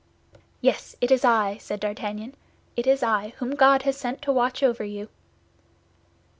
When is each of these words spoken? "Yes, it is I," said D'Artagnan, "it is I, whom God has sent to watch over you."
"Yes, 0.61 0.95
it 0.99 1.11
is 1.11 1.23
I," 1.23 1.57
said 1.59 1.79
D'Artagnan, 1.79 2.33
"it 2.75 2.87
is 2.87 3.03
I, 3.03 3.33
whom 3.37 3.51
God 3.53 3.83
has 3.83 3.95
sent 3.97 4.19
to 4.23 4.31
watch 4.33 4.63
over 4.63 4.83
you." 4.83 5.09